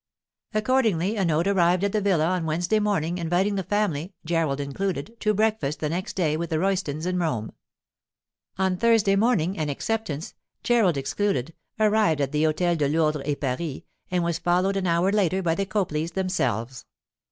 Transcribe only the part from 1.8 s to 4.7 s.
at the villa on Wednesday morning inviting the family—Gerald